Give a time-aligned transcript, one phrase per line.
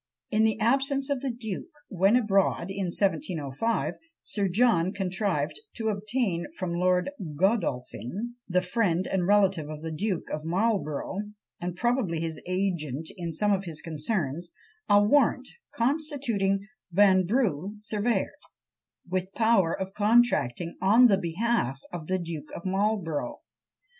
[0.31, 3.93] In the absence of the duke, when abroad in 1705,
[4.23, 10.27] Sir John contrived to obtain from Lord Godolphin, the friend and relative of the Duke
[10.31, 11.19] of Marlborough,
[11.59, 14.51] and probably his agent in some of his concerns,
[14.89, 18.31] a warrant, constituting Vanbrugh surveyor,
[19.07, 23.37] with power of contracting on the behalf of the Duke of Marlborough.